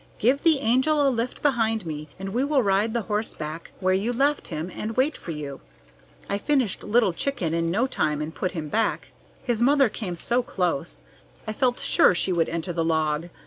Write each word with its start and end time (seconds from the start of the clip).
"Give 0.17 0.41
the 0.41 0.57
Angel 0.61 1.07
a 1.07 1.11
lift 1.11 1.43
behind 1.43 1.85
me, 1.85 2.07
and 2.17 2.29
we 2.29 2.43
will 2.43 2.63
ride 2.63 2.93
the 2.95 3.03
horse 3.03 3.35
back 3.35 3.69
where 3.79 3.93
you 3.93 4.11
left 4.11 4.47
him 4.47 4.71
and 4.73 4.97
wait 4.97 5.15
for 5.15 5.29
you. 5.29 5.61
I 6.27 6.39
finished 6.39 6.81
Little 6.81 7.13
Chicken 7.13 7.53
in 7.53 7.69
no 7.69 7.85
time 7.85 8.19
and 8.19 8.33
put 8.33 8.53
him 8.53 8.67
back. 8.67 9.11
His 9.43 9.61
mother 9.61 9.89
came 9.89 10.15
so 10.15 10.41
close, 10.41 11.03
I 11.45 11.53
felt 11.53 11.79
sure 11.79 12.15
she 12.15 12.33
would 12.33 12.49
enter 12.49 12.73
the 12.73 12.83
log. 12.83 13.29